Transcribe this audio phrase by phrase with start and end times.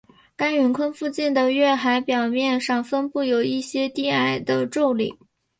[0.35, 5.15] 该陨坑附近的月海表面上分布有一些低矮的皱岭。